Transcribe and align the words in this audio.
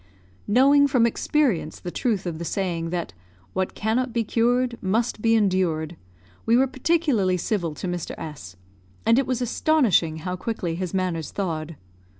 Knowing 0.47 0.87
from 0.87 1.05
experience 1.05 1.79
the 1.79 1.91
truth 1.91 2.25
of 2.25 2.39
the 2.39 2.43
saying 2.43 2.89
that 2.89 3.13
"what 3.53 3.75
cannot 3.75 4.11
be 4.11 4.23
cured 4.23 4.75
must 4.81 5.21
be 5.21 5.35
endured," 5.35 5.95
we 6.43 6.57
were 6.57 6.65
particularly 6.65 7.37
civil 7.37 7.75
to 7.75 7.85
Mr. 7.87 8.17
S; 8.17 8.55
and 9.05 9.19
it 9.19 9.27
was 9.27 9.43
astonishing 9.43 10.17
how 10.17 10.35
quickly 10.35 10.73
his 10.73 10.91
manners 10.91 11.29
thawed. 11.29 11.75